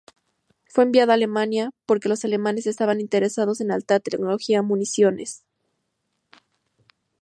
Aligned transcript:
Fue 0.65 0.83
enviada 0.83 1.13
a 1.13 1.13
Alemania, 1.13 1.69
porque 1.85 2.09
los 2.09 2.25
alemanes 2.25 2.65
estaban 2.65 2.99
interesados 2.99 3.61
en 3.61 3.69
alta 3.69 3.99
tecnología 3.99 4.63
municiones. 4.63 5.43